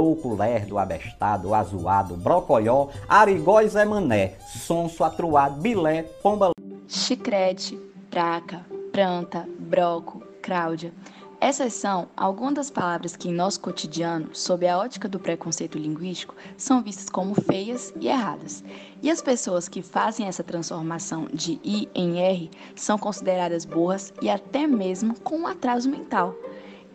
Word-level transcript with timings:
broco, 0.00 0.34
lerdo, 0.34 0.78
abestado, 0.78 1.54
azuado, 1.54 2.16
brocoió, 2.16 2.88
arigó 3.06 3.60
e 3.60 3.68
zé 3.68 3.84
mané, 3.84 4.38
sonso, 4.66 5.04
atruado, 5.04 5.60
bilé, 5.60 6.04
pomba... 6.22 6.52
Chicrete, 6.88 7.78
praca, 8.10 8.64
planta, 8.92 9.46
broco, 9.58 10.22
cláudia. 10.40 10.92
Essas 11.38 11.72
são 11.74 12.08
algumas 12.16 12.54
das 12.54 12.70
palavras 12.70 13.16
que 13.16 13.28
em 13.28 13.32
nosso 13.32 13.60
cotidiano, 13.60 14.30
sob 14.34 14.66
a 14.66 14.78
ótica 14.78 15.08
do 15.08 15.18
preconceito 15.18 15.78
linguístico, 15.78 16.34
são 16.56 16.82
vistas 16.82 17.08
como 17.08 17.34
feias 17.34 17.94
e 17.98 18.08
erradas. 18.08 18.64
E 19.02 19.10
as 19.10 19.22
pessoas 19.22 19.68
que 19.68 19.80
fazem 19.80 20.26
essa 20.26 20.44
transformação 20.44 21.28
de 21.32 21.58
I 21.64 21.88
em 21.94 22.20
R 22.20 22.50
são 22.74 22.98
consideradas 22.98 23.64
burras 23.64 24.12
e 24.20 24.28
até 24.28 24.66
mesmo 24.66 25.18
com 25.20 25.40
um 25.40 25.46
atraso 25.46 25.88
mental. 25.88 26.34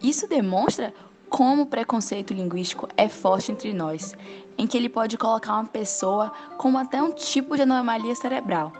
Isso 0.01 0.27
demonstra 0.27 0.93
como 1.29 1.63
o 1.63 1.65
preconceito 1.65 2.33
linguístico 2.33 2.87
é 2.95 3.07
forte 3.09 3.51
entre 3.51 3.73
nós, 3.73 4.15
em 4.57 4.65
que 4.65 4.77
ele 4.77 4.89
pode 4.89 5.17
colocar 5.17 5.53
uma 5.53 5.65
pessoa 5.65 6.31
como 6.57 6.77
até 6.77 7.01
um 7.01 7.11
tipo 7.11 7.55
de 7.55 7.63
anomalia 7.63 8.15
cerebral. 8.15 8.71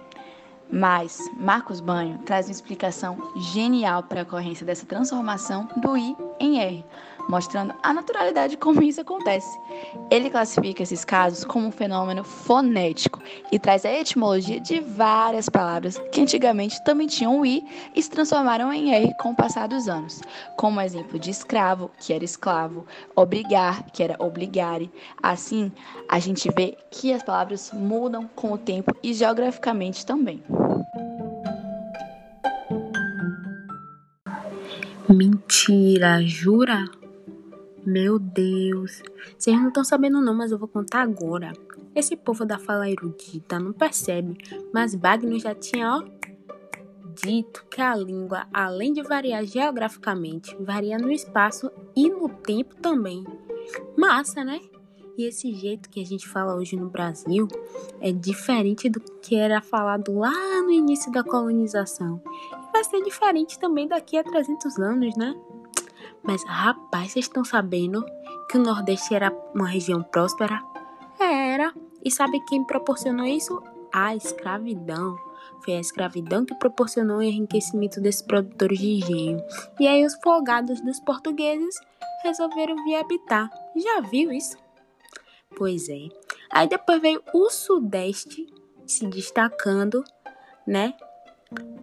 Mas 0.72 1.20
Marcos 1.38 1.80
Banho 1.80 2.18
traz 2.20 2.48
uma 2.48 2.52
explicação 2.52 3.18
genial 3.54 4.04
para 4.04 4.22
a 4.22 4.24
ocorrência 4.24 4.66
dessa 4.66 4.86
transformação 4.86 5.70
do 5.78 5.96
I 5.96 6.16
em 6.40 6.60
R, 6.60 6.86
mostrando 7.28 7.74
a 7.82 7.94
naturalidade 7.94 8.58
como 8.58 8.82
isso 8.82 9.02
acontece. 9.02 9.58
Ele 10.10 10.30
classifica 10.30 10.84
esses 10.84 11.04
casos 11.04 11.44
como 11.44 11.68
um 11.68 11.72
fenômeno 11.72 12.24
fonético 12.24 13.22
e 13.52 13.60
traz 13.60 13.86
a 13.86 13.92
etimologia 13.92 14.60
de 14.60 14.80
várias 14.80 15.50
palavras 15.50 15.98
que 16.12 16.22
antigamente 16.22 16.84
também 16.84 17.08
tinham 17.08 17.40
o 17.40 17.46
i 17.46 17.64
e 17.96 18.02
se 18.02 18.10
transformaram 18.10 18.72
em 18.72 18.94
r 18.94 19.14
com 19.20 19.32
o 19.32 19.36
passar 19.36 19.68
dos 19.68 19.88
anos, 19.88 20.22
como 20.58 20.82
exemplo 20.82 21.20
de 21.20 21.30
escravo, 21.30 21.92
que 22.00 22.14
era 22.14 22.24
esclavo, 22.24 22.86
obrigar, 23.16 23.84
que 23.92 24.04
era 24.04 24.16
obligare. 24.20 24.92
Assim, 25.22 25.72
a 26.10 26.20
gente 26.20 26.50
vê 26.56 26.78
que 26.92 27.14
as 27.14 27.24
palavras 27.24 27.72
mudam 27.74 28.30
com 28.36 28.52
o 28.52 28.58
tempo 28.58 28.96
e 29.04 29.14
geograficamente 29.14 30.06
também. 30.06 30.44
Mentira, 35.08 36.22
jura? 36.24 36.86
Meu 37.86 38.18
Deus, 38.18 39.04
vocês 39.38 39.56
não 39.60 39.68
estão 39.68 39.84
sabendo 39.84 40.20
não, 40.20 40.34
mas 40.34 40.52
eu 40.52 40.58
vou 40.58 40.68
contar 40.68 41.02
agora. 41.02 41.54
Esse 41.94 42.16
povo 42.16 42.44
da 42.44 42.58
fala 42.58 42.90
erudita 42.90 43.60
não 43.60 43.72
percebe, 43.72 44.36
mas 44.74 44.96
Wagner 44.96 45.40
já 45.40 45.54
tinha, 45.54 45.98
ó, 45.98 46.04
dito 47.14 47.64
que 47.70 47.80
a 47.80 47.96
língua, 47.96 48.48
além 48.52 48.92
de 48.92 49.04
variar 49.04 49.46
geograficamente, 49.46 50.58
varia 50.60 50.98
no 50.98 51.12
espaço 51.12 51.72
e 51.96 52.10
no 52.10 52.28
tempo 52.28 52.76
também. 52.78 53.24
Massa, 53.96 54.44
né? 54.44 54.60
E 55.16 55.24
esse 55.24 55.54
jeito 55.54 55.88
que 55.88 56.02
a 56.02 56.06
gente 56.06 56.28
fala 56.28 56.56
hoje 56.56 56.76
no 56.76 56.90
Brasil 56.90 57.48
é 58.02 58.12
diferente 58.12 58.90
do 58.90 59.00
que 59.00 59.36
era 59.36 59.62
falado 59.62 60.18
lá 60.18 60.62
no 60.64 60.72
início 60.72 61.12
da 61.12 61.24
colonização. 61.24 62.20
E 62.52 62.72
vai 62.74 62.84
ser 62.84 63.02
diferente 63.04 63.60
também 63.60 63.88
daqui 63.88 64.18
a 64.18 64.24
300 64.24 64.80
anos, 64.80 65.16
né? 65.16 65.36
Mas 66.26 66.44
rapaz, 66.44 67.12
vocês 67.12 67.26
estão 67.26 67.46
sabendo 67.46 68.04
que 68.50 68.58
o 68.58 68.62
Nordeste 68.62 69.14
era 69.14 69.32
uma 69.54 69.68
região 69.68 70.02
próspera? 70.02 70.62
Era. 71.20 71.74
E 72.04 72.12
sabe 72.12 72.40
quem 72.46 72.64
proporcionou 72.64 73.26
isso? 73.26 73.62
A 73.94 74.16
escravidão. 74.16 75.16
Foi 75.64 75.76
a 75.76 75.80
escravidão 75.80 76.46
que 76.46 76.56
proporcionou 76.56 77.18
o 77.18 77.24
enriquecimento 77.24 78.02
desses 78.02 78.22
produtores 78.22 78.80
de 78.80 78.88
engenho. 78.88 79.44
E 79.80 79.88
aí 79.88 80.06
os 80.06 80.16
folgados 80.16 80.82
dos 80.82 81.00
portugueses 81.00 81.76
resolveram 82.24 82.76
vir 82.84 82.96
habitar. 82.96 83.50
Já 83.76 84.02
viu 84.02 84.32
isso? 84.32 84.58
Pois 85.56 85.88
é. 85.90 86.10
Aí 86.52 86.68
depois 86.68 87.02
veio 87.02 87.22
o 87.34 87.50
Sudeste 87.50 88.46
se 88.86 89.08
destacando, 89.08 90.04
né? 90.68 90.94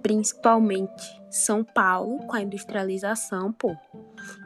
Principalmente 0.02 1.04
São 1.30 1.62
Paulo 1.64 2.18
com 2.26 2.36
a 2.36 2.42
industrialização, 2.42 3.52
pô. 3.52 3.74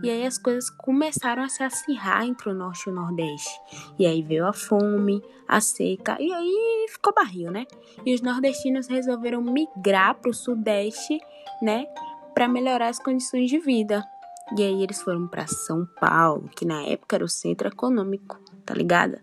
E 0.02 0.10
aí 0.10 0.26
as 0.26 0.38
coisas 0.38 0.68
começaram 0.70 1.42
a 1.42 1.48
se 1.48 1.62
acirrar 1.62 2.24
entre 2.24 2.50
o 2.50 2.54
norte 2.54 2.84
e 2.86 2.90
o 2.90 2.94
nordeste. 2.94 3.60
E 3.98 4.06
aí 4.06 4.22
veio 4.22 4.46
a 4.46 4.52
fome, 4.52 5.22
a 5.48 5.60
seca, 5.60 6.16
e 6.20 6.32
aí 6.32 6.86
ficou 6.90 7.14
barril, 7.14 7.50
né? 7.50 7.66
E 8.04 8.14
os 8.14 8.20
nordestinos 8.20 8.86
resolveram 8.86 9.42
migrar 9.42 10.14
para 10.16 10.30
o 10.30 10.34
sudeste, 10.34 11.18
né? 11.62 11.86
Para 12.34 12.46
melhorar 12.48 12.88
as 12.88 12.98
condições 12.98 13.48
de 13.48 13.58
vida. 13.58 14.04
E 14.56 14.62
aí 14.62 14.82
eles 14.82 15.02
foram 15.02 15.26
para 15.26 15.46
São 15.46 15.86
Paulo, 16.00 16.48
que 16.54 16.64
na 16.64 16.82
época 16.82 17.16
era 17.16 17.24
o 17.24 17.28
centro 17.28 17.66
econômico, 17.66 18.38
tá 18.64 18.74
ligada? 18.74 19.20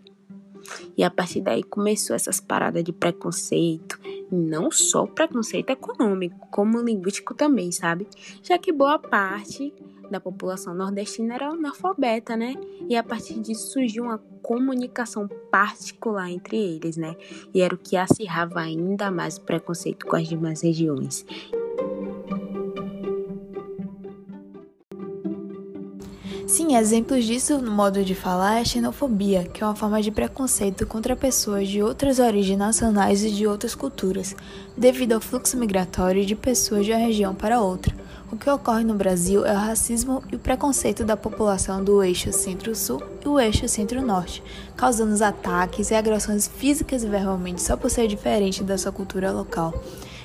E 0.96 1.04
a 1.04 1.10
partir 1.10 1.40
daí 1.40 1.62
começou 1.62 2.14
essas 2.14 2.40
paradas 2.40 2.84
de 2.84 2.92
preconceito, 2.92 3.98
não 4.34 4.70
só 4.70 5.06
preconceito 5.06 5.70
econômico, 5.70 6.46
como 6.50 6.80
linguístico 6.80 7.34
também, 7.34 7.72
sabe? 7.72 8.06
Já 8.42 8.58
que 8.58 8.72
boa 8.72 8.98
parte 8.98 9.72
da 10.10 10.20
população 10.20 10.74
nordestina 10.74 11.34
era 11.34 11.48
analfabeta, 11.48 12.36
né? 12.36 12.54
E 12.88 12.96
a 12.96 13.02
partir 13.02 13.40
disso 13.40 13.72
surgiu 13.72 14.04
uma 14.04 14.18
comunicação 14.42 15.26
particular 15.50 16.30
entre 16.30 16.56
eles, 16.56 16.96
né? 16.96 17.16
E 17.54 17.60
era 17.62 17.74
o 17.74 17.78
que 17.78 17.96
acirrava 17.96 18.60
ainda 18.60 19.10
mais 19.10 19.36
o 19.36 19.42
preconceito 19.42 20.06
com 20.06 20.16
as 20.16 20.28
demais 20.28 20.62
regiões. 20.62 21.24
Sim, 26.56 26.76
exemplos 26.76 27.24
disso 27.24 27.58
no 27.58 27.72
modo 27.72 28.04
de 28.04 28.14
falar 28.14 28.58
é 28.58 28.60
a 28.60 28.64
xenofobia, 28.64 29.42
que 29.42 29.60
é 29.60 29.66
uma 29.66 29.74
forma 29.74 30.00
de 30.00 30.12
preconceito 30.12 30.86
contra 30.86 31.16
pessoas 31.16 31.66
de 31.66 31.82
outras 31.82 32.20
origens 32.20 32.56
nacionais 32.56 33.24
e 33.24 33.30
de 33.32 33.44
outras 33.44 33.74
culturas, 33.74 34.36
devido 34.76 35.14
ao 35.14 35.20
fluxo 35.20 35.56
migratório 35.56 36.24
de 36.24 36.36
pessoas 36.36 36.86
de 36.86 36.92
uma 36.92 37.00
região 37.00 37.34
para 37.34 37.60
outra. 37.60 37.92
O 38.30 38.36
que 38.36 38.48
ocorre 38.48 38.84
no 38.84 38.94
Brasil 38.94 39.44
é 39.44 39.52
o 39.52 39.58
racismo 39.58 40.22
e 40.30 40.36
o 40.36 40.38
preconceito 40.38 41.04
da 41.04 41.16
população 41.16 41.82
do 41.82 42.00
eixo 42.04 42.32
centro-sul 42.32 43.02
e 43.24 43.26
o 43.26 43.40
eixo 43.40 43.66
centro-norte, 43.66 44.40
causando 44.76 45.20
ataques 45.24 45.90
e 45.90 45.96
agressões 45.96 46.46
físicas 46.46 47.02
e 47.02 47.08
verbalmente 47.08 47.62
só 47.62 47.76
por 47.76 47.90
ser 47.90 48.06
diferente 48.06 48.62
da 48.62 48.78
sua 48.78 48.92
cultura 48.92 49.32
local 49.32 49.74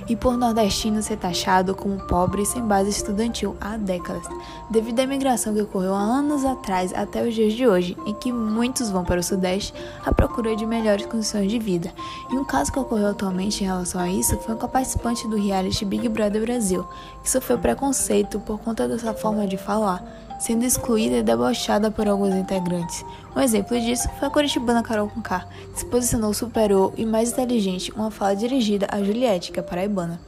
e 0.09 0.15
por 0.15 0.35
nordestino 0.35 1.01
ser 1.03 1.17
taxado 1.17 1.75
como 1.75 1.99
pobre 2.07 2.43
sem 2.45 2.63
base 2.63 2.89
estudantil 2.89 3.55
há 3.61 3.77
décadas, 3.77 4.27
devido 4.69 4.99
à 4.99 5.03
imigração 5.03 5.53
que 5.53 5.61
ocorreu 5.61 5.93
há 5.93 6.01
anos 6.01 6.43
atrás 6.43 6.91
até 6.93 7.25
os 7.25 7.35
dias 7.35 7.53
de 7.53 7.67
hoje, 7.67 7.95
em 8.05 8.13
que 8.15 8.31
muitos 8.31 8.89
vão 8.89 9.05
para 9.05 9.19
o 9.19 9.23
Sudeste 9.23 9.73
à 10.03 10.11
procura 10.11 10.55
de 10.55 10.65
melhores 10.65 11.05
condições 11.05 11.49
de 11.49 11.59
vida. 11.59 11.93
E 12.31 12.35
um 12.35 12.43
caso 12.43 12.71
que 12.71 12.79
ocorreu 12.79 13.09
atualmente 13.09 13.63
em 13.63 13.67
relação 13.67 14.01
a 14.01 14.09
isso 14.09 14.35
foi 14.39 14.55
com 14.55 14.65
a 14.65 14.69
participante 14.69 15.27
do 15.27 15.37
reality 15.37 15.85
Big 15.85 16.09
Brother 16.09 16.41
Brasil, 16.41 16.85
que 17.21 17.29
sofreu 17.29 17.59
preconceito 17.59 18.39
por 18.39 18.59
conta 18.59 18.87
da 18.87 18.97
sua 18.97 19.13
forma 19.13 19.45
de 19.45 19.57
falar 19.57 20.03
sendo 20.39 20.63
excluída 20.63 21.17
e 21.17 21.23
debochada 21.23 21.91
por 21.91 22.07
alguns 22.07 22.33
integrantes. 22.33 23.05
Um 23.35 23.41
exemplo 23.41 23.79
disso 23.79 24.09
foi 24.17 24.27
a 24.27 24.31
curitibana 24.31 24.81
Carol 24.81 25.09
Conká, 25.09 25.45
que 25.73 25.79
se 25.79 25.85
posicionou 25.85 26.33
superior 26.33 26.93
e 26.97 27.05
mais 27.05 27.31
inteligente 27.31 27.91
uma 27.91 28.09
fala 28.09 28.35
dirigida 28.35 28.87
a 28.89 29.03
Juliette, 29.03 29.51
que 29.51 29.59
é 29.59 29.63
paraibana. 29.63 30.19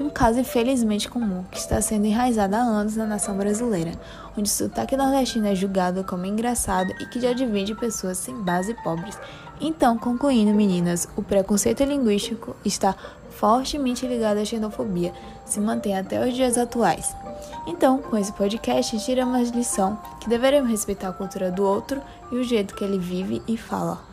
Um 0.00 0.10
caso 0.10 0.40
infelizmente 0.40 1.08
comum 1.08 1.44
que 1.50 1.58
está 1.58 1.80
sendo 1.80 2.06
enraizado 2.06 2.56
há 2.56 2.58
anos 2.58 2.96
na 2.96 3.06
nação 3.06 3.36
brasileira, 3.36 3.92
onde 4.36 4.50
o 4.50 4.52
sotaque 4.52 4.96
nordestino 4.96 5.46
é 5.46 5.54
julgado 5.54 6.02
como 6.02 6.26
engraçado 6.26 6.92
e 6.98 7.06
que 7.06 7.20
já 7.20 7.32
divide 7.32 7.74
pessoas 7.74 8.18
sem 8.18 8.34
base 8.34 8.74
pobres. 8.82 9.18
Então, 9.60 9.96
concluindo, 9.96 10.52
meninas, 10.52 11.06
o 11.14 11.22
preconceito 11.22 11.84
linguístico 11.84 12.56
está 12.64 12.96
fortemente 13.32 14.06
ligado 14.06 14.38
à 14.38 14.44
xenofobia, 14.44 15.12
se 15.44 15.58
mantém 15.60 15.96
até 15.96 16.26
os 16.26 16.34
dias 16.34 16.56
atuais. 16.56 17.16
Então, 17.66 17.98
com 17.98 18.16
esse 18.16 18.32
podcast, 18.32 18.98
tiramos 19.04 19.50
a 19.50 19.54
lição 19.54 19.98
que 20.20 20.28
deveremos 20.28 20.70
respeitar 20.70 21.08
a 21.08 21.12
cultura 21.12 21.50
do 21.50 21.64
outro 21.64 22.00
e 22.30 22.36
o 22.36 22.44
jeito 22.44 22.74
que 22.74 22.84
ele 22.84 22.98
vive 22.98 23.42
e 23.48 23.56
fala. 23.56 24.11